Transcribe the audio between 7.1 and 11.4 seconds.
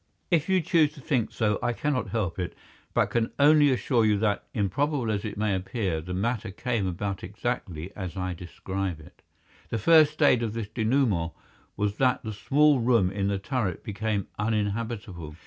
exactly as I describe it. The first stage in this denouement